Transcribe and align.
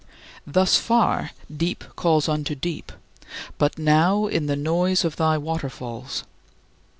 Thus 0.47 0.77
far 0.77 1.29
deep 1.55 1.83
calls 1.95 2.27
unto 2.27 2.55
deep, 2.55 2.91
but 3.59 3.77
now 3.77 4.25
in 4.25 4.47
"the 4.47 4.55
noise 4.55 5.05
of 5.05 5.17
thy 5.17 5.37
waterfalls." 5.37 6.23